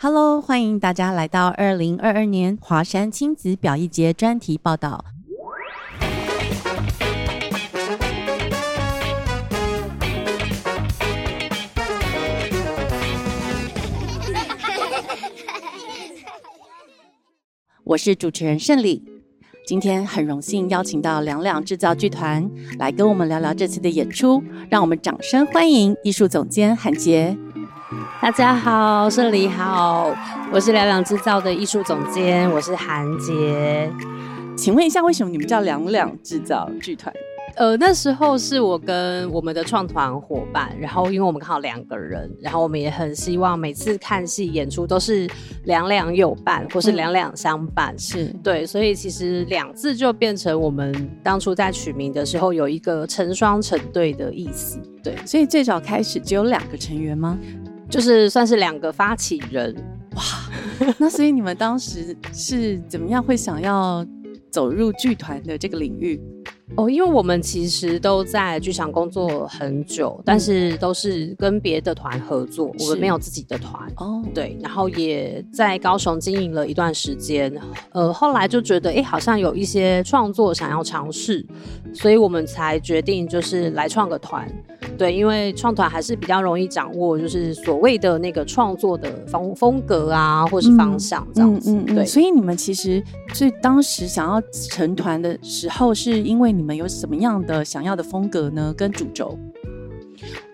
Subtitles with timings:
[0.00, 5.04] Hello，欢迎大家来到二零二二年华山亲子表艺节专题报道。
[17.82, 19.04] 我是主持人胜利，
[19.66, 24.40] 今天很荣幸邀请到两两制造剧团来跟我们聊聊这次的演出，
[24.70, 27.36] 让我们掌声欢迎艺术总监韩杰。
[28.20, 30.14] 大家好，这里好，
[30.52, 33.90] 我是两两制造的艺术总监，我是韩杰。
[34.54, 37.10] 请问一下，为什么你们叫两两制造剧团？
[37.56, 45.26] 呃，那时候是我跟我们的创团伙伴，然后因为我们刚好两个人，然后我们也很希望每次看戏演出都是
[45.64, 54.78] 两两有伴，或是两两相伴，是对，所以其实两字就变成我们当初在取名的时候有一个成双成对的意思。
[55.02, 57.38] 对，所以最早开始只有两个成员吗？
[57.90, 59.74] 就是算是两个发起人。
[60.14, 60.22] 哇，
[60.98, 64.06] 那所以你们当时是怎么样会想要
[64.50, 66.20] 走入剧团的这个领域？
[66.78, 73.82] 哦，因为我们其实都在剧场工作很久，但是都是跟别的团合作，我们没有自己的团。
[73.96, 77.52] 哦，对，然后也在高雄经营了一段时间，
[77.90, 81.44] 呃，后来就觉得，哎，好像有一些创作想要尝试，
[81.92, 84.48] 所以我们才决定就是来创个团。
[84.96, 91.76] 对，因为创团还是比较容易掌握，就是所谓的那个创作的风风格啊，或是方向这样子。
[91.86, 94.40] 对，所以你们其实最当时想要
[94.70, 98.74] 成团的时候，是因为你们有什么样的想要的风格呢？
[98.76, 99.38] 跟主轴？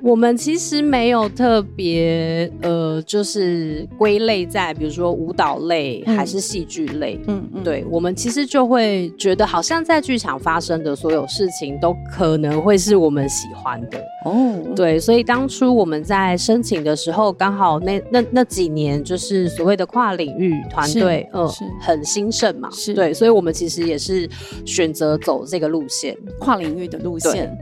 [0.02, 7.18] 我们其实没有特别呃，就是归类在比如说舞蹈类还是戏剧类。
[7.26, 13.98] 嗯嗯，对，我们其实就会觉得，好像在剧场发生的所有事情都可能会是我们喜欢的。
[14.26, 21.48] 哦，对，所以当初我们在申请的时候，刚好那那那几年就是所谓的跨领域团队，嗯，
[21.80, 22.68] 很兴盛嘛。
[22.72, 24.28] 是，对，所以我们其实也是
[24.64, 27.54] 选择走这个路线，跨领域的路线。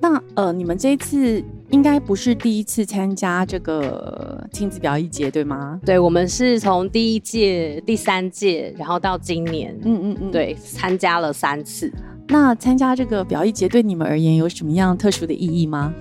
[0.00, 5.80] 那呃，你们这一次应该不是第一次参加这个亲子表演节，对吗？
[5.84, 11.92] 对，我们是从第一届、第三届，然后到今年，嗯嗯嗯，对，参加了三次。
[12.28, 15.92] 那参加这个表演节对你们而言有什么样特殊的意义吗？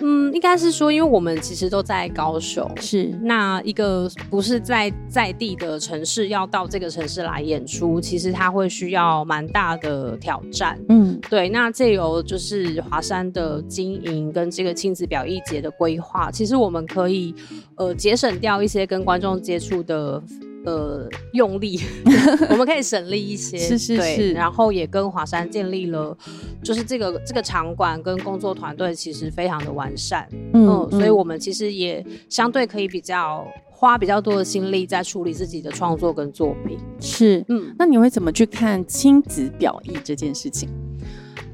[0.00, 10.78] 嗯，应该是说，因为我们其实都在高雄，是那一个不是在在地的城市，要到这个城市来演出，其实它会需要蛮大的挑战。
[10.88, 11.48] 嗯，对。
[11.48, 17.34] 那这有就是华山的经营跟这个亲子表艺节的规划，其实我们可以
[17.76, 20.22] 呃节省掉一些跟观众接触的。
[20.64, 21.80] 呃，用力，
[22.50, 26.16] 我们可以省力一些，是是是，然后也跟华山建立了，
[26.62, 40.68] 就是这个这个场馆跟工作团队其实非常的完善，嗯，所以我们其实也相对可以比较花比较多的心力在处理自己的创作跟作品，是，嗯，那你会怎么去看亲子表意这件事情？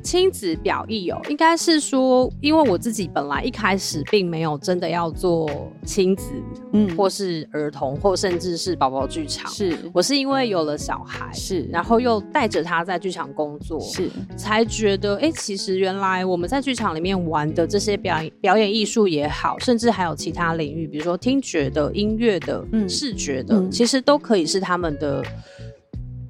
[0.06, 5.50] 亲子表意哦，应该是说，因为我自己本来一开始并没有真的要做
[5.84, 6.30] 亲子，
[6.72, 9.50] 嗯，或是儿童，或甚至是宝宝剧场。
[9.50, 25.20] 是我是因为有了小孩，是，然后又带着他在剧场工作，是，才觉得，哎，其实原来我们在剧场里面玩的这些表演表演艺术也好，甚至还有其他领域，比如说听觉的、音乐的、视觉的，其实都可以是他们的。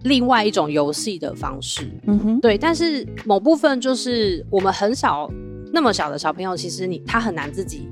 [0.07, 5.29] 另外一种游戏的方式，嗯哼，对，但是某部分就是我们很少
[5.73, 7.89] 那么小的小朋友，其实你他很难自己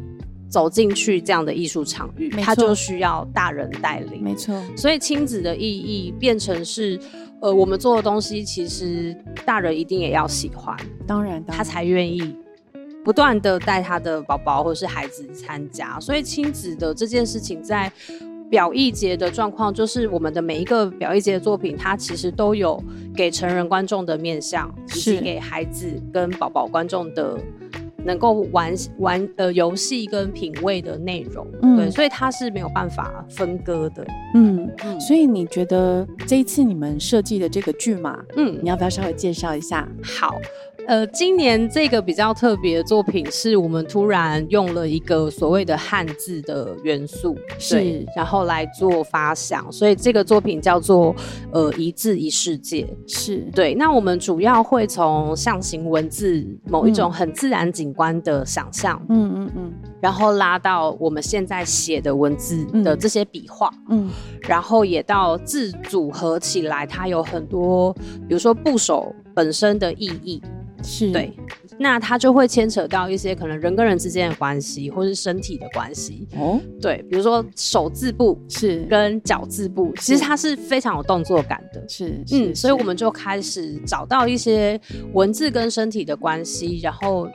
[0.48, 4.54] 走进去这样的艺术场域，他就需要大人带领，没错。
[4.76, 6.98] 所以亲子的意义变成是，
[7.40, 10.76] 呃，我们做的东西其实大人一定也要喜欢，
[11.06, 12.36] 当然他才愿意
[13.04, 15.98] 不断的带他的宝宝或者是孩子参加。
[15.98, 17.92] 所以亲子的这件事情在。
[18.54, 22.80] 表意节的状况就是，我们的每一个表意节的作品，它其实都有
[23.12, 27.36] 给成人观众的面向，以及给孩子跟宝宝观众的
[28.04, 31.44] 能够玩玩呃游戏跟品味的内容。
[31.76, 34.06] 对，所以它是没有办法分割的。
[34.34, 34.70] 嗯，
[35.00, 39.88] 所以你觉得这一次你们设计的这个剧嘛，嗯，你要不要稍微介绍一下？
[40.00, 40.36] 好。
[40.86, 51.14] 呃，今年这个比较特别的作品，是我们突然用了一个所谓的汉字的元素，是，然后来做发想，所以这个作品叫做
[51.52, 53.74] 呃一字一世界，是对。
[53.74, 59.72] 那我们主要会从象形文字某一种很自然景观的想象，嗯嗯嗯，
[60.02, 64.10] 然后拉到我们现在写的文字的这些笔画，嗯，
[64.42, 67.90] 然后也到字组合起来，它有很多，
[68.28, 70.42] 比如说部首本身的意义。
[70.84, 71.32] 是对，
[71.78, 76.28] 那它就会牵扯到一些可能人跟人之间的关系，或是身体的关系。
[76.36, 81.82] 哦，对，比如说手字部是跟脚字部，其实它是非常有动作感的。
[81.88, 84.78] 是，嗯，所以我们就开始找到一些
[85.14, 87.26] 文字跟身体的关系，然后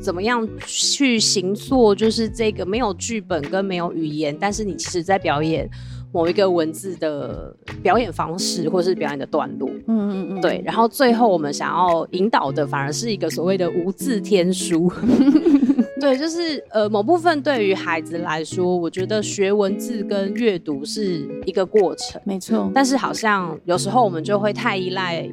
[0.00, 5.68] 怎么样去行做，就是这个没有剧本跟没有语言，但是你其实在表演。
[6.12, 10.62] 某一个文字的表演方式，或是表演的段落，嗯嗯嗯，对。
[10.64, 14.92] 然后最后我们想要引导的，反而是一个所谓的无字天书。
[15.98, 22.70] 对，就是呃，某部分对于孩子来说，我觉得学文字跟阅读是一个过程，没错。
[22.74, 25.30] 但是好像有时候我们就会太依赖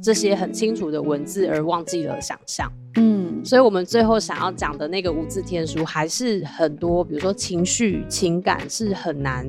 [0.00, 2.70] 这些很清楚的文字，而忘记了想象。
[2.94, 9.44] 嗯，所以我们最后想要讲的那个无字天书，还是很多，比如说情绪、情感是很难。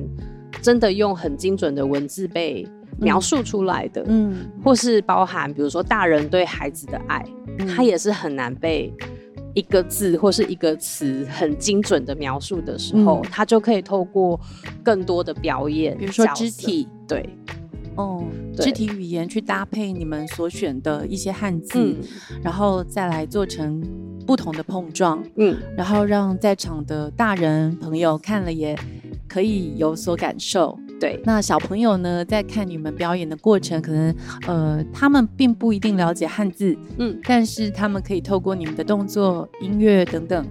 [0.62, 2.66] 真的用很精准的文字被
[2.98, 7.24] 描述出来的，嗯，或是包含比如说大人对孩子的爱，
[7.74, 8.92] 它也是很难被
[9.54, 14.40] 一个字或是一个词很精准的描述的时候，它就可以透过
[14.82, 17.28] 更多的表演，比如说肢体，对，
[17.96, 18.24] 哦，
[18.56, 21.94] 肢体语言去搭配你们所选的一些汉字，
[22.42, 23.82] 然后再来做成
[24.26, 28.74] 不同的碰撞，嗯，然后让在场的大人朋友看了也。
[29.28, 31.20] 可以有所感受，对。
[31.24, 34.14] 那小朋友呢，在看你们表演的过程，可能
[34.46, 40.46] 呃，他们并不一定了解汉字，嗯，但是他们可以透过你们的动作、音乐等等，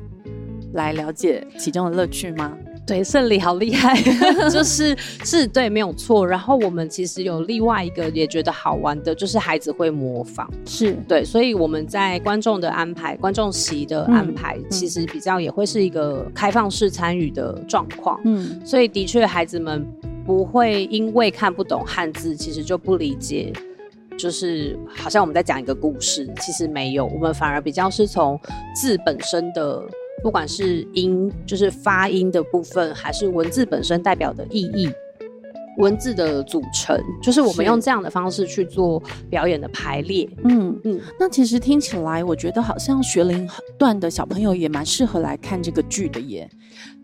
[0.73, 2.55] 来了解其中的乐趣吗？
[2.85, 3.99] 对，胜利好厉害，
[4.51, 6.25] 就是是对，没有错。
[6.25, 18.21] 然后我们其实有另外一个也觉得好玩的，就是孩子会模仿，是对，所以我们在观众的安排、观众席的安排，其实比较也会是一个开放式参与的状况。
[18.23, 19.83] 嗯，所以的确孩子们
[20.23, 23.51] 不会因为看不懂汉字，其实就不理解，
[24.15, 28.39] 就是好像我们在讲一个故事，其实没有，我们反而比较是从
[28.75, 29.81] 字本身的。
[30.23, 34.89] 不管是音，就是发音的部分，还是文字本身代表的意义，
[35.77, 40.29] 文字的组成，就是我们用这样的方式去做表演的排列。
[40.43, 46.49] 嗯嗯，那其实听起来，我觉得好像学龄段的小朋友也蛮适合来看这个剧的耶。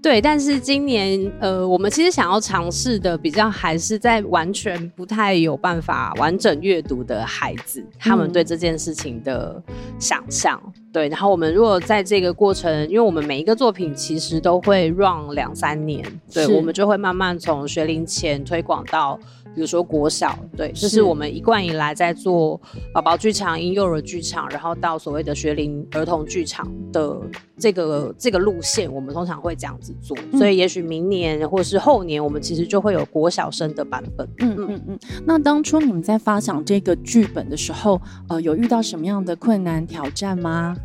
[0.01, 9.61] 对，但是今年呃，我们其实想要尝试的比较还是在完全不太有办法完整阅读的孩子，他们对这件事情的
[9.99, 10.59] 想象。
[10.91, 16.03] 对，然后我们如果在这个过程，因为我们每一个作品其实都会 run 两三年，
[16.33, 19.19] 对，我们就会慢慢从学龄前推广到。
[19.53, 22.57] 比如说国小，对，这是我们一贯以来在做
[22.93, 27.19] 宝宝剧场、婴幼儿剧场，然后到所谓的学龄儿童剧场的
[27.59, 30.15] 这个这个路线，我们通常会这样子做。
[30.39, 34.25] 所以也许明年或是后年，我们其实就会有国小生的版本。
[34.39, 34.99] 嗯嗯嗯。
[35.25, 37.99] 那当初你们在发想这个剧本的时候，
[38.29, 40.77] 呃，有遇到什么样的困难挑战吗？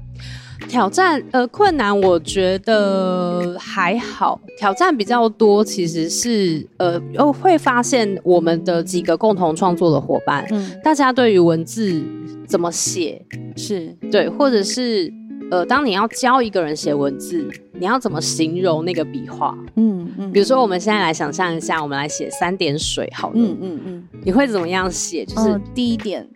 [0.69, 4.41] 挑战呃困难，我觉得还好。
[4.59, 12.03] 挑战比较多，其实是呃，又会发现我们的几个共同创作的伙伴，嗯，大家对于文字
[12.47, 13.23] 怎么写
[13.57, 15.13] 是对，或者是
[15.51, 19.57] 呃，当你要教一个人写文字，你要怎么形容那个笔画？
[19.77, 25.25] 嗯嗯，比如说我们现在来想象一下，我们来写三点水，好了，嗯嗯嗯，你会怎么样写？
[25.25, 26.27] 就是第一点，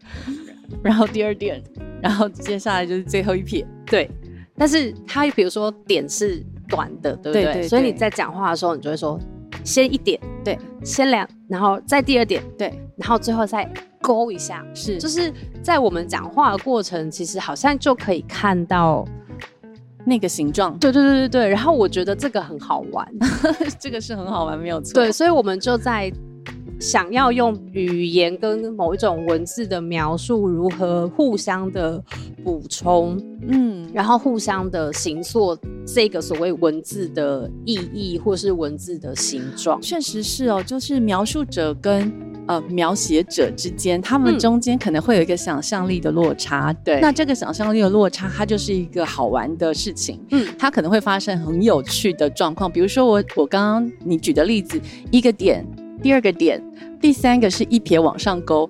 [0.82, 1.60] 然后第二点，
[2.02, 3.66] 然后接下来就是最后一撇。
[3.86, 4.10] 对，
[4.56, 7.62] 但是它比如说点是短的，对不对？
[7.68, 9.18] 所以你在讲话的时候，你就会说
[9.64, 13.68] 先一点，对，先两，然后再第二点，对，然后最后再
[14.00, 19.06] 勾一下，是，就是在我们讲话的过程，其实好像就可以看到
[20.04, 21.48] 那个形状，对对对对对。
[21.48, 23.06] 然后我觉得这个很好玩，
[23.78, 24.94] 这个是很好玩，没有错。
[24.94, 26.12] 对，所以我们就在。
[26.80, 32.02] 想要用语言跟某一种文字的描述如何互相的
[32.42, 35.56] 补充，嗯，然后互相的形塑
[35.86, 42.10] 这个所谓文字的意义或是文字的形状，确实是哦，就是描述者跟
[42.46, 55.62] 呃描写者之间，他们中间可能会有一个想象力的落差，对，那这个想象力的落差，它就是一个好玩的事情，嗯，它可能会发生很有趣的状况，比如说我我刚刚你举的例子，一个点。
[56.02, 56.62] 第二个点，
[57.00, 58.68] 第三个是一撇往上勾。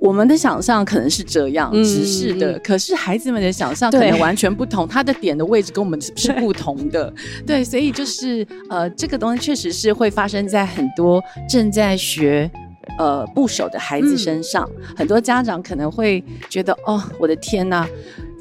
[0.00, 7.10] 我们的想象可能是这样直视的，可是孩子们的想象可能完全不同，他的点的位置跟我们是不同的。
[7.46, 12.50] 对，所以就是呃，这个东西确实是会发生在很多正在学
[12.98, 14.68] 呃部首的孩子身上。
[14.94, 17.88] 很多家长可能会觉得，哦，我的天哪，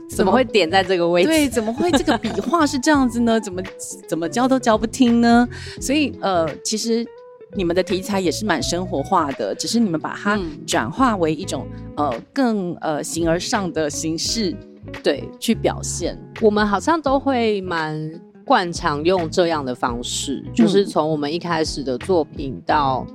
[0.09, 1.29] 怎么会点在这个位置？
[1.29, 3.39] 对，怎么会这个笔画是这样子呢？
[3.39, 3.61] 怎么
[4.05, 5.47] 怎么教都教不听呢？
[5.79, 7.05] 所以呃，其实。
[7.55, 14.55] 你们的题材也是蛮生活化的，只是你们把它转化为一种呃更呃形而上的形式，
[15.03, 16.17] 对去表现。
[16.41, 18.11] 我们好像都会蛮
[18.45, 23.05] 惯常用这样的方式，就是从我们一开始的作品到。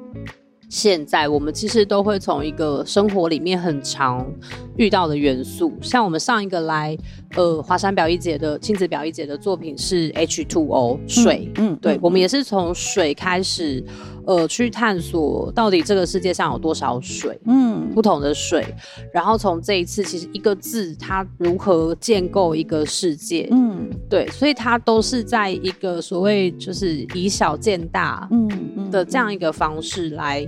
[0.71, 4.31] 现在我们其实都会从一个生活里面很常
[4.77, 6.95] 遇到的元素，像我们上一个来
[7.37, 13.83] 呃华山表一节的亲子表一节的作品是 H2O 水，嗯，对，我们也是从水开始。
[14.29, 18.63] 呃，去探索到底这个世界上有多少水，嗯，不同的水，
[19.11, 30.47] 然后从这一次，其实一个字它如何建构一个世界，嗯，对，所以它都是在一个所谓就是以小见大，嗯的这样一个方式来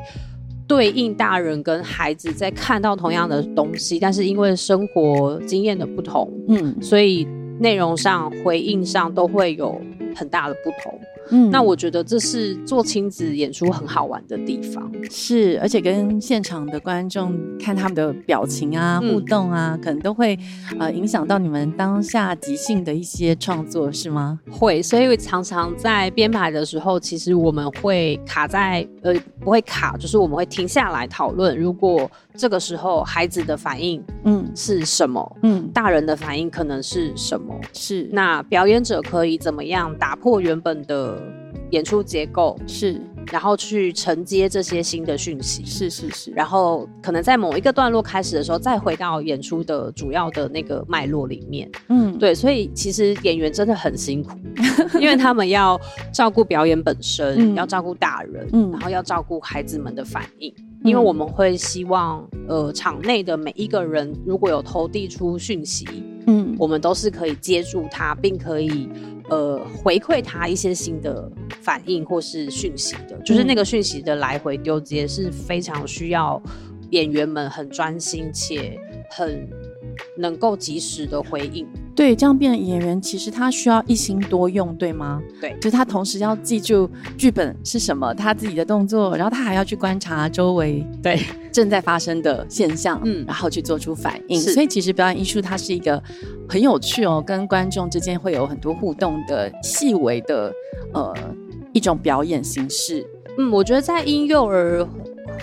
[0.69, 7.27] 对应大人跟孩子在看到同样的东西，但是因为生活经验的不同，嗯，所以
[7.59, 9.81] 内容上回应上都会有
[10.15, 11.01] 很大的不同。
[11.31, 20.39] 嗯，那我觉得这是做亲子演出很好玩的地方，是，而且跟现场的观众看他们的表情啊、互动啊，可能都会
[20.79, 24.39] 呃影响到你们当下即兴的一些创作，是吗？
[24.51, 34.47] 会，所以常常在编排的时候，其实我们会卡在呃不会卡，就是我们会停下来讨论，如果这个时候孩子的反应嗯。
[34.55, 41.20] 是什么，嗯，大人的反应可能是什么，是，那表演者可以怎么样打破原本的。
[41.71, 43.01] 演出结构是，
[43.31, 54.37] 然后去承接这些新的讯息，是是是，然后可能在某一个段落开始的时候，再回到演出的主要的那个脉络里面，嗯，对，所以其实演员真的很辛苦，
[55.01, 55.81] 因为他们要
[56.13, 65.87] 照顾表演本身，要照顾大人，嗯，然后要照顾孩子们的反应，因为我们会希望，呃，场内的每一个人如果有投递出讯息，
[66.27, 68.89] 嗯，我们都是可以接住他，并可以。
[69.31, 71.31] 呃，回馈他一些新的
[71.63, 76.43] 反应或是讯息的，就是那个讯息的来回丢接是非常需要
[76.91, 78.79] 演员们很专心且
[79.11, 79.49] 很
[80.17, 81.67] 能够及时的回应。
[82.01, 85.21] 对，这样变的演员其实他需要一心多用，对吗？
[85.39, 86.89] 对，就是他同时要记住
[87.19, 91.21] 剧本是什么，他自己的动作，然后他还要去观察周围对
[91.53, 94.41] 正在发生的现象，嗯，然后去做出反应。
[94.41, 96.03] 所以其实表演艺术它是一个
[96.49, 100.51] 很有趣哦，跟观众之间会有很多互动的细微的
[100.95, 101.15] 呃
[101.75, 103.07] 一种表演形式。
[103.37, 104.89] 嗯，我觉得在婴幼儿。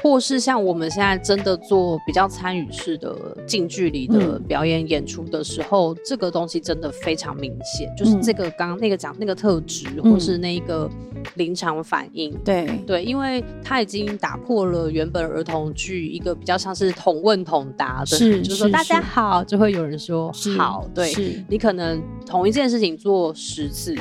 [0.02, 10.90] 或是像我们现在真的做比较参与式的近距离的表演演出的时候，这个东西真的非常明显，就是这个刚刚那个讲那个特质，或是那一个
[11.36, 12.32] 临场反应。
[12.46, 20.88] 对对，因为它已经打破了原本儿童剧一个比较像是同问同答的，是就是说大家好，就会有人说好。
[20.94, 21.12] 对，
[21.50, 23.96] 你可能同一件事情做十次。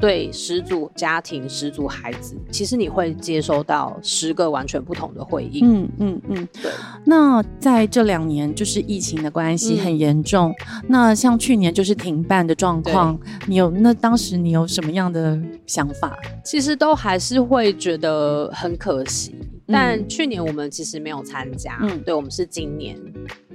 [0.00, 5.64] 对十组家庭、十组孩子，其实你会接收到十个完全不同的回应。
[5.64, 6.72] 嗯嗯嗯，对。
[7.04, 10.54] 那在这两年，就是疫情的关系很严重。
[10.88, 16.18] 那像去年就是停办的状况，你有那当时你有什么样的想法？
[16.44, 19.34] 其实都还是会觉得很可惜。
[19.70, 22.96] 但去年我们其实没有参加，嗯，对我们是今年。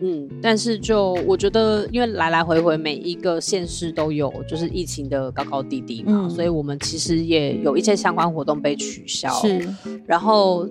[0.01, 9.29] 嗯，但是就我觉得，因为来来回回每一个县市都有就是疫情的高高低低嘛，所以我们其实也有一些相关活动被取消。
[9.41, 9.67] 是，
[10.05, 10.67] 然后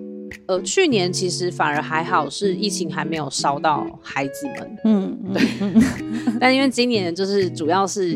[0.47, 4.77] 呃，去年其实反而还好，是疫情还没有烧到孩子们。
[4.85, 5.41] 嗯，对。
[6.39, 8.13] 但因为今年就是主要是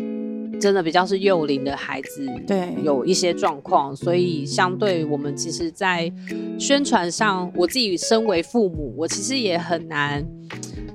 [0.60, 6.12] 真的比较是幼龄的孩子，对，有一些状况，所以相对我们其实，在
[6.60, 10.26] 宣传上，我自己身为父母，我其实也很难。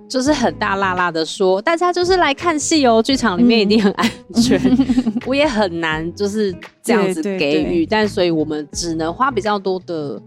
[0.06, 4.60] 就是很大辣辣的说，大家就是来看戏哦，剧场里面一定很安全。
[5.26, 10.20] 我也很难就是这样子给予，但所以我们只能花比较多的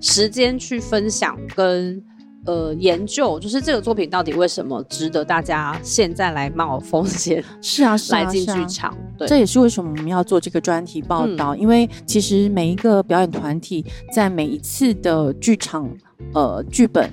[0.00, 2.02] 时间去分享跟
[2.46, 7.42] 呃研究，就是这个作品到底为什么值得大家现在来冒风险？
[7.60, 8.96] 是啊，是啊，来进剧场。
[9.18, 15.90] 对，这也是为什么我们要做这个专题报道，因为其实每一个表演团体在每一次的剧场
[16.32, 17.10] 呃剧本。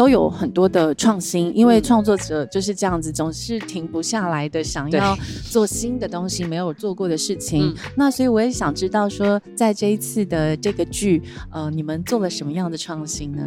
[0.00, 5.14] 都有很多的创新，因为创作者就是这样子，总是停不下来的，想要
[5.44, 7.74] 做新的东西，没有做过的事情。
[7.96, 13.46] 那所以我也想知道，说在这一次的这个剧，呃，你们做了什么样的创新呢？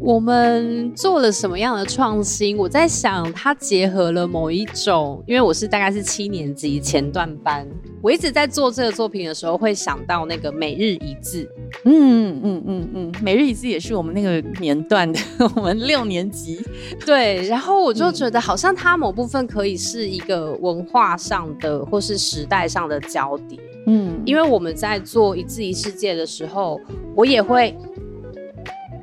[0.00, 2.56] 我们做了什么样的创新？
[2.56, 7.64] 我在想，它结合了某一种，因为我是大概是七年级前段班，
[8.02, 11.48] 我一直在做这个作品的时候，会想到那个每日一字。
[11.84, 15.20] 嗯嗯嗯嗯，每日一字也是我们那个年段的。
[15.56, 16.60] 我们六年级，
[17.04, 26.80] 对，然后我就觉得好像它某部分可以是一个文化上的或是时代上的交叠，嗯，因为我们在做一字一世界的时候，
[27.14, 27.76] 我也会，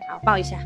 [0.10, 0.57] 好抱一下，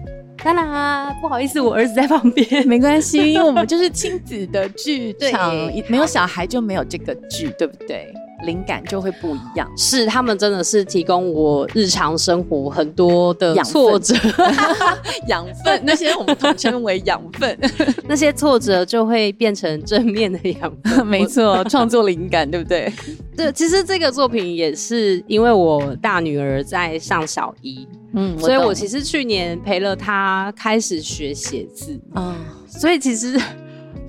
[0.43, 5.53] 当然啊，不好意思，我儿子在旁边，没关系，因为我们就是亲子的剧场，
[5.87, 8.13] 没有小孩就没有这个剧，对不对？
[8.45, 9.69] 灵感就会不一样。
[9.77, 14.15] 是他们真的是提供我日常生活很多的挫折、
[15.27, 17.57] 养分，那些我们统称为养分，
[18.07, 21.05] 那些挫折就会变成正面的养分。
[21.07, 22.91] 没错，创作灵感，对不对？
[23.35, 32.33] 对，其实这个作品也是因为我大女儿在上小一，嗯，所以我其实去年陪了她开始学写字嗯，
[32.67, 33.39] 所以其实，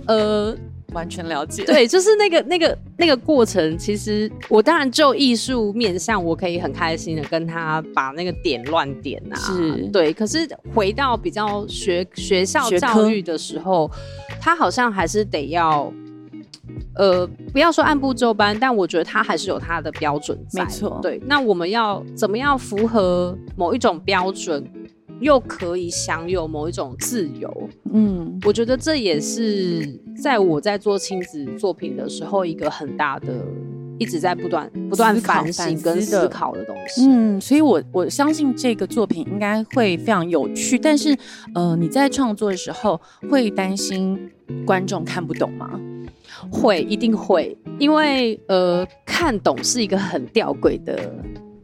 [0.06, 0.56] 呃。
[0.92, 3.76] 完全了解，对，就是那个那个那个过程。
[3.76, 10.12] 其实我当然就艺术面向，我可以很开心的跟他把那个点乱点啊，是对。
[10.12, 13.90] 可是回到比较学学校教育的时候，
[14.40, 15.92] 他好像还是得要，
[16.94, 20.64] 呃，不要说按部就班，但我觉得他还是有他的标准在。
[20.64, 21.20] 没错，对。
[21.26, 24.64] 那我们要怎么样符合某一种标准？
[25.20, 33.32] 又可以享有某一种自由，嗯，我觉得这也是在我在做亲子作品的时候一个很大的，
[33.98, 37.06] 一直在不断不断反省跟思考的东西。
[37.06, 40.78] 嗯，所以我我相信这个作品应该会非常有趣。
[40.78, 41.16] 但是，
[41.54, 44.30] 呃，你在创作的时候会担心
[44.66, 45.80] 观众看不懂吗？
[46.50, 51.10] 会，一定会，因为呃，看懂是一个很吊诡的。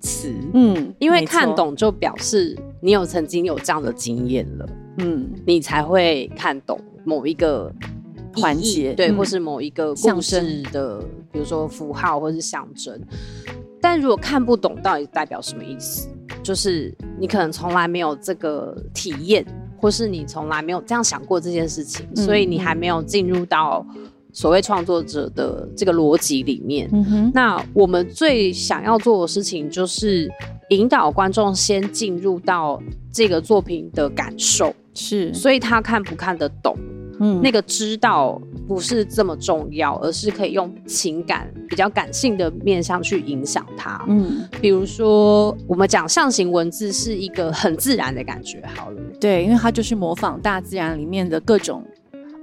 [0.04, 7.72] 词，嗯，因为看懂就表示你有曾经有这样的经验了，嗯，你才会看懂某一个
[8.34, 10.98] 环节，对，或是某一个故事的，
[11.30, 13.00] 比如说符号或是象征。
[13.80, 16.08] 但如果看不懂，到底代表什么意思？
[16.42, 19.46] 就是你可能从来没有这个体验，
[19.78, 23.86] 或是你从来没有这样想过这件事情，所以你还没有进入到。
[24.34, 26.88] 所谓创作者的这个逻辑里面，
[27.34, 30.26] 那我们最想要做的事情就是
[30.74, 36.76] 引导观众先进入到这个作品的感受，是，所以他看不看得懂，
[37.20, 51.84] 嗯，那个知道不是这么重要，而是可以用情感比较感性的面向去影响他，嗯，比如说我们讲象形文字是一个很自然的感觉，好了，对，因为它就是模仿大自然里面的各种。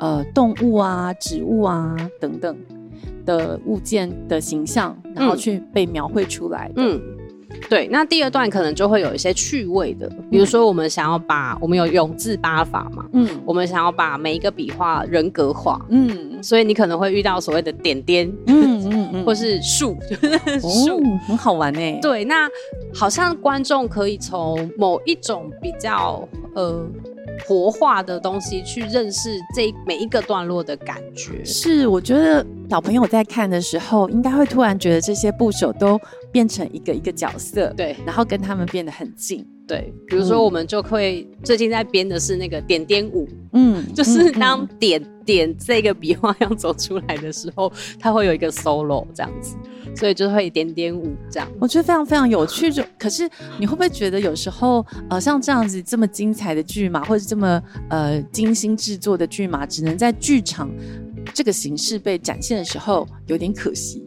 [0.01, 2.57] 呃，动物啊、植物啊等等
[3.25, 6.71] 的物件的形象，然后去被描绘出来。
[6.77, 7.01] 嗯，
[7.69, 7.87] 对。
[7.91, 19.97] 那第二段可能就会有一些趣味的，比如说我们想要把我们有永字八法嘛，嗯，我们想要把每一个笔画人格化，嗯，所以你可能会遇到所谓的点点，嗯嗯嗯，或是树，
[20.59, 21.99] 树很好玩哎。
[22.01, 22.49] 对，那
[22.93, 26.85] 好像观众可以从某一种比较呃。
[27.47, 35.99] 活化的东西去认识这每一个段落的感觉，是我觉得小朋友在看的时候，应该会突然觉得这些部首都
[36.31, 39.93] 变成一个一个角色，对，然后跟他们变得很近，对。
[40.07, 49.55] 比如说，我们就会最近在编的是那个点点舞，嗯，就是当点点这个笔画要走出来的时候，它会有一个 solo 这样子。
[49.95, 52.71] 所以就会点点舞这样，我觉得非常非常有趣。
[52.71, 53.27] 就可是
[53.59, 60.69] 你会不会觉得有时候呃像这样子这么精彩的剧嘛，或者这么呃精心制作的剧嘛，只能在剧场
[61.33, 64.05] 这个形式被展现的时候有点可惜？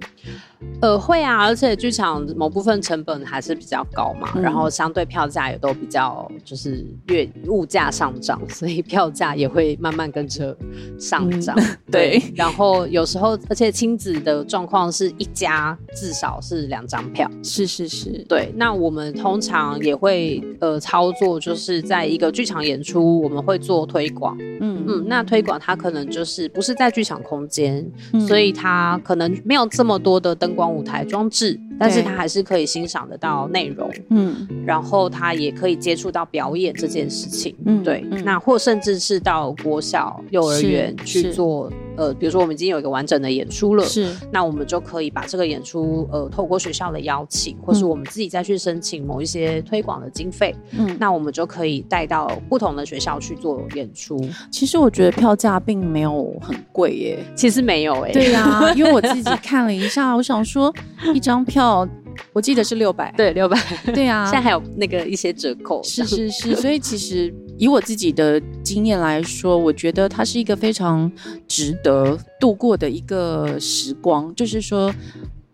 [0.81, 10.57] 呃，会啊，而且剧场某部分成本还是比较高嘛，然后相对票价也都比较就是越物价上涨，所以票价也会慢慢跟着
[10.99, 11.57] 上涨。
[11.91, 17.31] 对，然后有时候，而且亲子的状况是一家至少是两张票。
[17.45, 18.53] 是是是，对。
[18.57, 24.37] 那我们通常也会呃操作，就是在一个剧场演出，我们会做推广。
[24.61, 27.89] 嗯嗯，那推广它可能就是不是在剧场空间，
[28.27, 30.73] 所以它可能没有这么多的灯光。
[30.73, 41.71] 舞台装置，但是他还是可以欣赏得到内容，嗯，然后他也可以接触到表演这件事情，嗯，对，那或甚至是到国小、幼儿园去做。
[41.97, 54.19] 呃，比如说我们已经有一个完整的演出了，是，那我们就可以把这个演出，呃，透过学校的邀请，或是我们自己再去申请某一些推广的经费，嗯，那我们就可以带到不同的学校去做演出。
[54.51, 60.73] 其实我觉得票价并没有很贵耶，其实没有哎，对呀，因为我自己看了一下，我想说
[61.15, 61.89] 一张票。
[62.33, 63.59] 我记得是六百，对，六百，
[63.95, 71.11] 对啊， 现在还有那个一些折扣，是是是，所以其实以我自己的经验来说，我觉得它是一个非常
[71.47, 74.35] 值得度过的一个时光。
[74.35, 74.95] 就是说，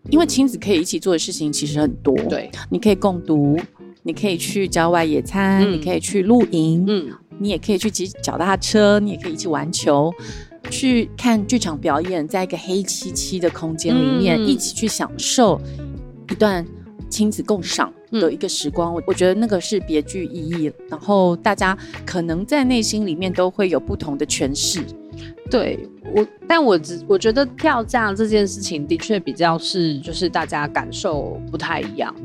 [0.09, 3.59] 因为亲子可以一起做的事情其实很多，对，你可以共读，
[4.03, 10.13] 你可以去郊外野餐，你可以去露营，嗯，你也可以去骑脚踏车，你也可以一起玩球，
[10.69, 15.59] 去看剧场表演，在一个黑漆漆的空间里面一起去享受。
[16.29, 16.65] 一段
[17.09, 20.71] 亲子共赏的一个时光，我我觉得那个是别具意义。
[20.89, 24.81] 然后大家可能在内心里面都会有不同的诠释。
[25.49, 25.79] 对
[26.15, 32.15] 我，但我只我觉得票价这件事情的确比较是，就是大家感受不太一样。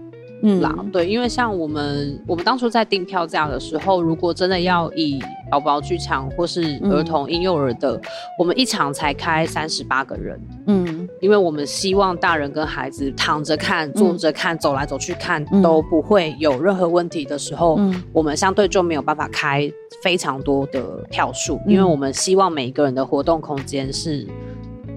[0.44, 0.60] 嗯。
[0.60, 5.18] 啦，对，因为像我们我们当初在订票价的时候，如果真的要以
[5.50, 8.00] 宝宝剧场或是儿童婴幼儿的，
[8.38, 17.78] 我们一场才开三十八个人，嗯，因为我们希望大人跟孩子躺着看、坐着看、走来走去看都不会有任何问题的时候，
[18.12, 19.70] 我们相对就没有办法开
[20.02, 24.26] 非常多的票数，因为我们希望每一个人的活动空间是。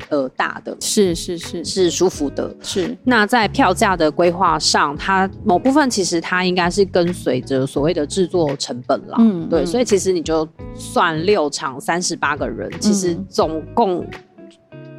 [0.10, 2.98] 呃，大的是是是是舒服的，是。
[3.04, 9.18] 那在票价的规划上，它某部分其实它应该是跟随着所谓的制作成本啦。
[9.20, 9.66] 嗯，对。
[9.66, 14.06] 所以其实你就算六场三十八个人，其实总共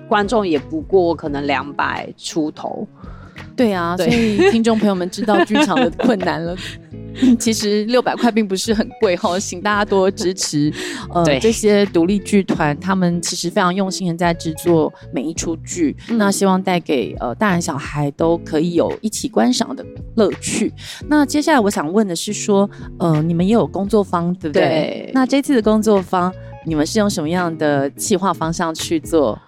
[0.09, 2.87] 观众也不过可能两百出头。
[3.57, 6.57] 对啊，所以听众朋友们知道剧场的困难了。
[7.39, 10.73] 其实六百块并不是很贵哈， 请大家多支持。
[11.13, 19.85] 呃，这些独立剧团，他们其实非常用心的在制作每一出剧，那希望带给呃大人小孩都可以有一起观赏的
[20.17, 20.73] 乐趣。
[21.09, 25.11] 那接下来我想问的是说，呃，你们也有工作坊对不对？
[25.15, 26.33] 那这次的工作坊，
[26.67, 29.39] 你们是用什么样的企划方向去做？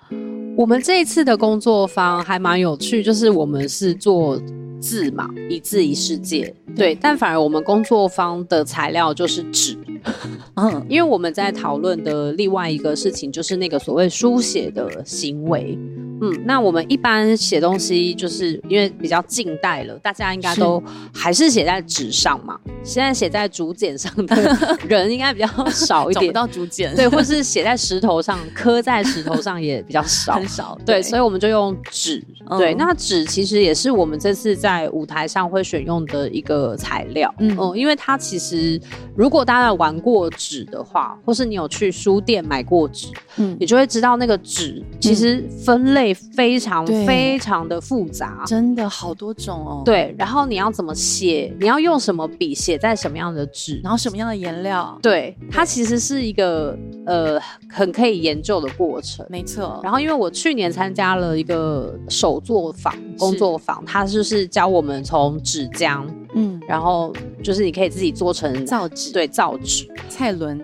[0.56, 4.38] 我们这一次的工作坊还蛮有趣，就是我们是做
[4.80, 6.94] 字嘛，一字一世界，对。
[7.00, 9.76] 但反而我们工作方的材料就是纸，
[10.56, 15.78] 嗯，因为我们在讨论的另外一个事情就是那个所谓书写的行为。
[16.20, 20.83] 嗯，那我们一般写东西，就是因为比较近代了，大家应该都
[21.14, 22.59] 还是写在纸上嘛。
[22.83, 24.56] 现在写在竹简上的
[24.88, 30.78] 人应该比较少一点，找不到竹简，对，或是写在石头上，刻在石头上也比较少，很少。
[30.85, 32.22] 对，所以我们就用纸。
[32.59, 37.33] 对，那纸其实也是我们这次在舞台上会选用的一个材料。
[37.38, 38.80] 嗯，因为它其实
[39.14, 46.09] 如果大家玩过纸的话，或是你有去书店买过纸，嗯，你就会知道那个纸其实分类。
[46.14, 49.82] 非常非常的复杂，真的好多种哦。
[49.84, 51.54] 对，然后你要怎么写？
[51.60, 52.54] 你要用什么笔？
[52.54, 53.80] 写在什么样的纸？
[53.82, 54.98] 然后什么样的颜料？
[55.02, 59.24] 对，它其实是一个呃很可以研究的过程。
[59.30, 59.80] 没错。
[59.82, 69.88] 然后因为我去年参加了一个手作坊工作坊，它就是教我们从纸浆，嗯，然后就是你可以自己做成造纸，对，造纸。
[70.08, 70.60] 蔡伦。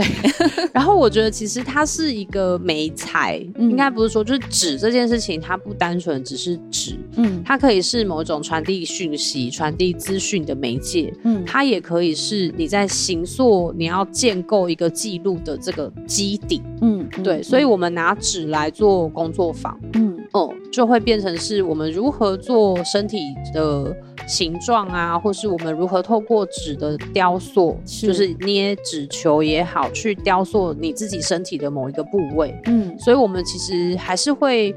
[0.00, 23.18] 对，然后我觉得其实它是一个媒材，应该不是说就是纸这件事情，它不单纯只是纸，嗯，它可以是某种传递讯息、传递资讯的媒介，嗯，它也可以是你在行塑、你要建构一个记录的这个基底，嗯，对，所以我们拿纸来做工作坊，嗯，哦，就会变成是我们如何做身体
[23.52, 23.94] 的。
[24.30, 32.56] 形状啊，或是我们如何透过纸的雕塑，就是捏纸球也好，去雕塑你自己身体的某一个部位。
[32.66, 34.72] 嗯，所以我们其实还是会，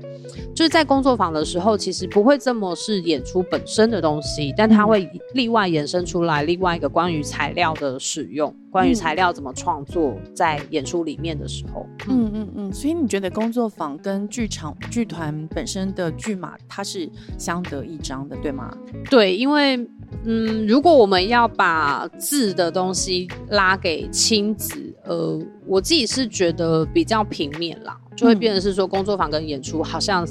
[0.56, 8.54] 就是在工作坊的时候，其实不会这么是演出本身的东西，但它会例外衍生出来另外一个关于材料的使用。
[8.72, 18.76] 关于材料怎么创作，在演出里面的时候，嗯嗯嗯，所以你觉得工作坊跟剧场剧团本身的剧码，它是相得益彰的，对吗？
[19.12, 19.76] 对，因为
[20.24, 30.26] 嗯，如果我们要把字的东西拉给亲子，呃，我自己是觉得比较平面啦，就会变成是说工作坊跟演出好像。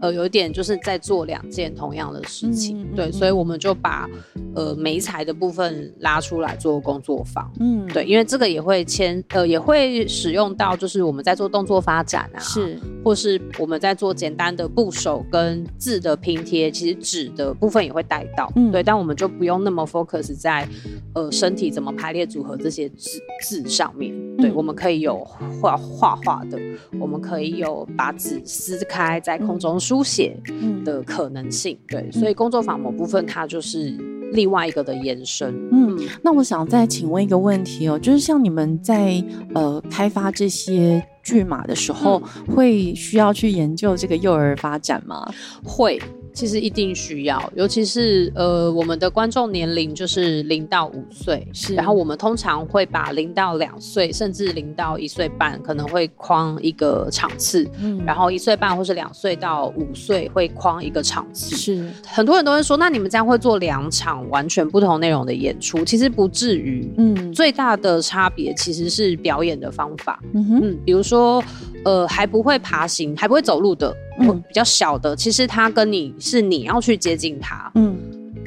[0.00, 4.08] 呃，有一点就是在做两件同样的事情，对，所以我们就把
[4.54, 20.66] 呃媒材的部分拉出来做工作坊，嗯，对，因为这个也会牵呃也会使用到，就是我们在做动作发展啊，是，或是我们在做简单的部首跟字的拼贴，其实纸的部分也会带到，嗯，对，但我们就不用那么 focus 在
[21.14, 25.24] 呃身体怎么排列组合这些字字上面，对，我们可以有
[25.60, 26.58] 画画画的，
[27.00, 29.80] 我们可以有把纸撕开在空中。
[29.80, 30.36] 书写
[30.84, 33.96] 的可能性，对，所以工作坊某部分它就是
[34.32, 35.52] 另外一个的延伸。
[35.72, 45.26] 嗯，那我想再请问一个问题哦，就是像你们在呃开发这些剧码的时候，会需要去研究这个幼儿发展吗？
[45.64, 45.98] 会。
[46.40, 51.74] 其实一定需要，尤其是呃，我们的观众年龄就是零到五岁，是。
[51.74, 58.02] 然后我们通常会把零到两岁，甚至零到一岁半，可能会框一个场次，嗯。
[58.06, 61.86] 然后一岁半或是两岁到五岁会框一个场次，是。
[62.06, 65.84] 很多人都会说，那你们将会做两场完全不同内容的演出？
[65.84, 67.30] 其实不至于，嗯。
[67.34, 71.44] 最大的差别其实是表演的方法，嗯哼，比如说。
[71.82, 77.96] 呃，还不会爬行，还不会走路的，嗯，比较小的，其实他跟你是你要去接近他，嗯，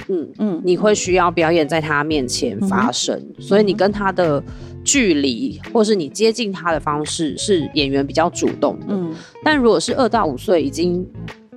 [0.07, 4.41] 嗯嗯，你会需要表演在他面前发生，所以你跟他的
[4.83, 8.85] 距离，或是你接近他的方式，是演员比较主动的。
[8.89, 11.05] 嗯，但如果是二到五岁已经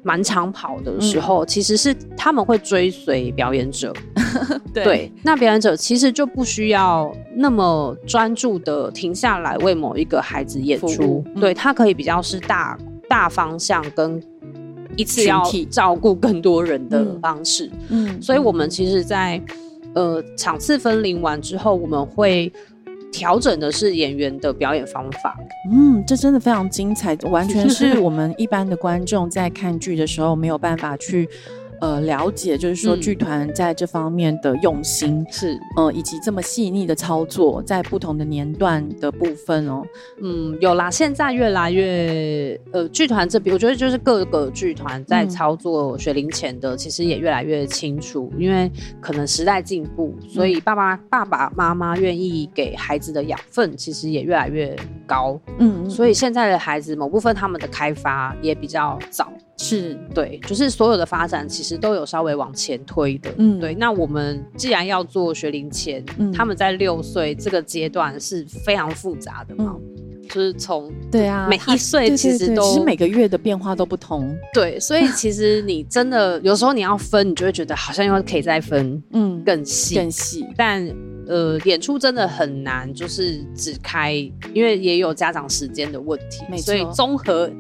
[0.03, 3.93] 蛮长跑的时候，其实是他们会追随表演者。
[4.73, 14.23] 对，那表演者其实就不需要那么专注的停下来为某一个孩子演出，对他可以比较是大大方向跟
[14.97, 17.71] 一次要照顾更多人的方式。
[17.89, 19.41] 嗯，所以我们其实，在
[19.95, 22.53] 呃场次分离完之后，我们会
[23.13, 25.37] 调整的是演员的表演方法。
[25.71, 31.29] 嗯，这真的非常精彩，完全是我们一般的观众在看剧的时候没有办法去。
[31.81, 35.25] 呃，了解就是说剧团在这方面的用心。
[35.31, 39.83] 是，呃，以及这么细腻的操作，在不同的年段的部分哦，
[40.23, 54.75] 嗯，有啦，现在越来越，呃，剧团这边我觉得就是各个剧团在操作学龄前的，其实也越来越清楚，因为可能时代进步，所以爸爸爸爸妈妈愿意给孩子的养分其实也越来越
[55.07, 59.33] 高，嗯，所以现在的孩子某部分他们的开发也比较早。
[59.59, 63.75] 是对，就是所有的发展其实都有稍微往前推的，嗯，对。
[63.75, 69.75] 那我们既然要做学龄前，他们在六岁这个阶段是非常复杂的嘛，
[70.29, 74.79] 就是从对啊，每一岁其实都其实每个月的变化都不同，对。
[74.79, 81.16] 所以其实你真的有时候你要分，你就会觉得好像又可以再分，嗯，更细更细，但。
[81.27, 84.13] 呃，演出真的很难，就是只开，
[84.53, 87.51] 因为也有家长时间的问题，所以综合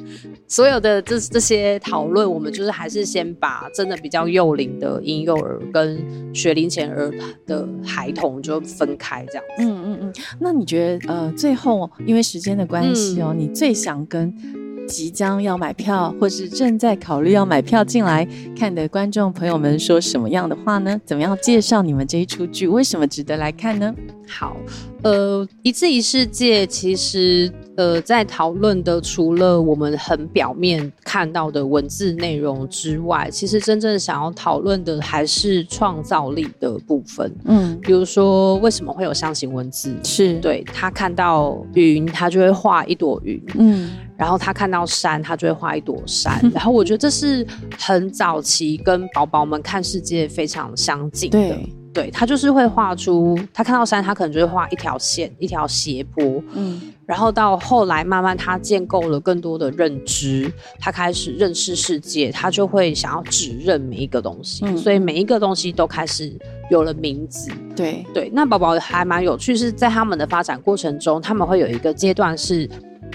[0.46, 7.12] 所有的这这些讨论，我们就是还是先把真的比较幼龄的婴幼儿跟学龄前儿
[7.46, 9.44] 的孩童就分开这样。
[9.58, 10.14] 嗯嗯嗯。
[10.38, 14.65] 那你觉得呃，最后因为时间的关系哦，你最想跟？
[14.86, 21.00] 即将要买票，或是正在考虑要买票进来看的观众朋友们，说什么样的话呢？
[21.04, 22.66] 怎么样介绍你们这一出剧？
[22.66, 23.94] 为什么值得来看呢？
[24.28, 24.56] 好，
[25.02, 37.32] 呃，一次一世界，其实呃，在讨论的除了我们很表面看到的文字内容之外，其实真正想要讨论的还是创造力的部分。
[37.44, 39.94] 嗯，比如说为什么会有象形文字？
[40.02, 43.40] 是对他看到云，他就会画一朵云。
[43.58, 43.90] 嗯。
[44.16, 46.40] 然后他看到山，他就会画一朵山。
[46.54, 47.46] 然后我觉得这是
[47.78, 51.38] 很早期跟宝宝们看世界非常相近的。
[51.38, 56.42] 对，对他就是会画出他看到山，他可能就会画一条线，一条斜坡。
[56.54, 56.80] 嗯。
[57.04, 60.50] 然后到后来，慢慢他建构了更多的认知，
[60.80, 64.64] 他开始认识世界，他就会想要指认每一个东西。
[64.76, 66.36] 所以每一个东西都开始
[66.68, 67.48] 有了名字。
[67.76, 72.68] 对对，那宝宝还蛮有趣，是在他们的发展过程中，他们会有一个阶段是。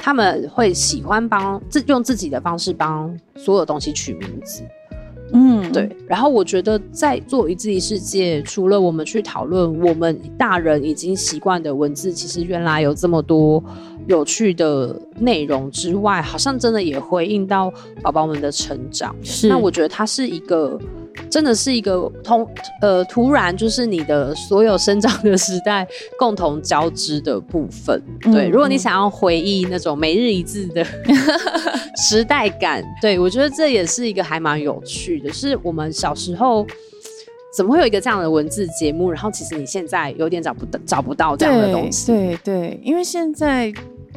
[0.04, 4.64] 他们会喜欢帮自用自己的方式帮所有东西取名字，
[5.34, 5.88] 嗯，对。
[6.08, 13.64] 然后我觉得在做一字一世界，除了我们去讨论我们大人已经习惯的文字，其实原来有这么多
[14.08, 19.16] 有趣的内容之外，好像真的也回应到宝宝们的成长。
[19.22, 20.80] 是，那我觉得它是一个。
[21.30, 22.47] 真的是一个通
[22.82, 28.02] 呃，突然就是你的所有生长的时代共同交织的部分。
[28.21, 30.86] 对，如果你想要回忆那种每日一字的
[31.97, 35.32] 时代感，对我觉得这也是一个还蛮有趣的。
[35.32, 36.65] 是我们小时候
[37.56, 39.12] 怎么会有一个这样的文字节目？
[39.12, 42.08] 然后其实你现在有点找不到找不到这样的东西。
[42.08, 43.71] 对对，因为现在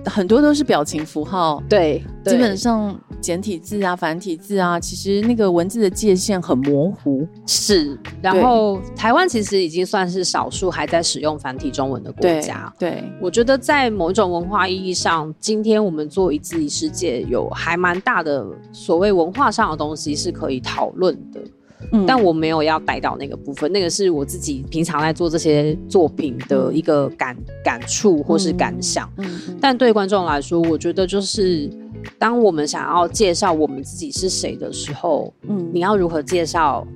[0.05, 1.63] 很多都是表情符号。
[1.69, 2.99] 对，基本上。
[3.21, 7.27] 简体字啊，繁体字啊，其实那个文字的界限很模糊。
[7.47, 12.71] 是，然后台湾其实已经算是少数还在使用繁体中文的国家。
[12.79, 21.41] 对，我觉得在某一种文化意义上，今天我们做一字一世界，有还蛮大的所谓文化上的东西是可以讨论的。
[21.93, 29.11] 嗯，但我没有要带到那个部分，那个是我自己平常在做这些作品的一个感感触或是感想。
[29.19, 31.71] 嗯，但对观众来说，我觉得就是。
[32.19, 36.87] 当我们想要介绍我们自己是谁的时候，嗯，你要如何介绍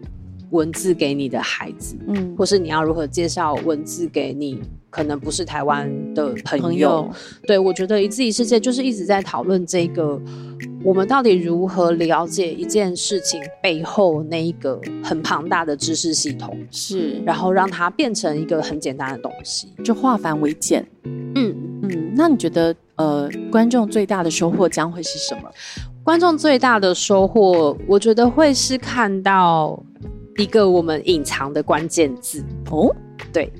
[0.51, 7.11] 文字给你的孩子，嗯，或是你要如何介绍文字给你可能不是台湾的朋友？
[7.47, 10.21] 对我觉得一字一世界就是一直在讨论这个，
[10.85, 20.87] 我们到底如何了解一件事情背后那一个很庞大的知识系统，是，然后让它变成一个很简单的东西，就化繁为简。
[21.05, 22.75] 嗯嗯，那你觉得？
[22.99, 25.49] 呃，观众最大的收获将会是什么？
[26.03, 29.81] 观众最大的收获，我觉得会是看到
[30.37, 32.93] 一个我们隐藏的关键字哦。
[33.33, 33.51] 对，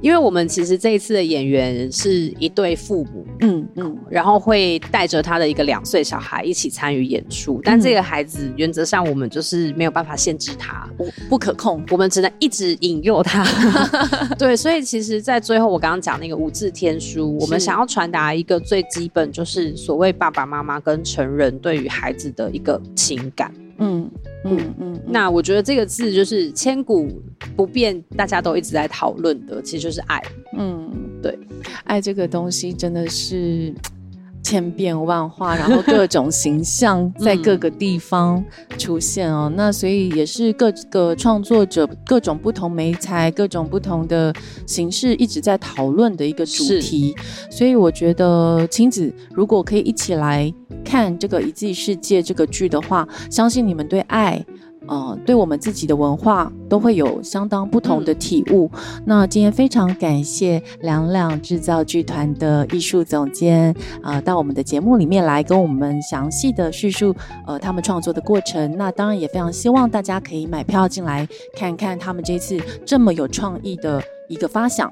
[0.00, 13.44] 因为我们其实这一次的演员是一对父母，嗯嗯，然后会带着他的一个两岁小孩一起参与演出，但这个孩子原则上我们就是没有办法限制他，不不可控，我们只能一直引诱他。
[14.38, 23.52] 对，所以其实，在最后我刚刚讲那个无字天书，我们想要传达一个最基本，就是所谓爸爸妈妈跟成人对于孩子的一个情感。
[23.78, 24.10] 嗯
[24.48, 27.10] 嗯嗯，那我觉得这个字就是千古
[27.56, 30.22] 不变，大家都一直在讨论的，其实就是爱。
[30.56, 30.90] 嗯，
[31.22, 31.38] 对，
[31.84, 33.74] 爱这个东西真的是。
[34.46, 38.40] 千变万化，然后各种形象在各个地方
[38.78, 39.52] 出现哦。
[39.56, 44.32] 那所以也是各个创作者各种不同媒材、各种不同的
[44.64, 47.12] 形式一直在讨论的一个主题。
[47.50, 50.52] 所以我觉得亲子如果可以一起来
[50.84, 54.46] 看这个《一季世界》这个剧的话，相信你们对爱。
[54.88, 58.70] 呃，对我们自己的文化都会有相当不同的体悟。
[59.04, 67.14] 那今天非常感谢两两制造剧团的艺术总监啊，到我们的节目里面来跟我们详细的叙述
[67.46, 68.76] 呃他们创作的过程。
[68.76, 74.90] 那当然也非常希望大家可以买票进来看看他们这次这么有创意的一个发想。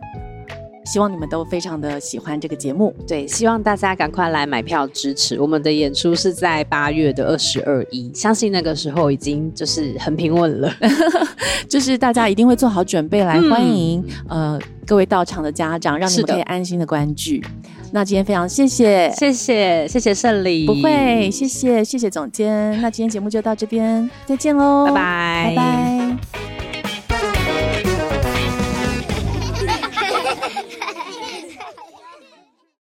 [0.85, 10.73] 希望你们都非常的喜欢这个节目，对，希望大家赶快来买票支持我们的演出，是在八月的二十二一，相信那个时候已经就是很平稳了，
[11.69, 17.43] 就是大家一定会做好准备来欢迎呃各位到场的家长，让你们可以安心的观剧。
[17.93, 22.81] 那今天非常谢谢，谢谢谢谢胜利，不会，谢谢谢谢总监。
[22.83, 25.55] 那今天节目就到这边，再见喽，拜拜。
[25.55, 26.54] 拜拜。